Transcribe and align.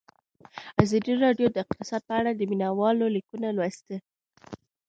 ازادي 0.83 1.13
راډیو 1.23 1.47
د 1.51 1.57
اقتصاد 1.65 2.01
په 2.09 2.13
اړه 2.19 2.31
د 2.33 2.41
مینه 2.49 2.69
والو 2.79 3.05
لیکونه 3.15 3.47
لوستي. 3.57 3.97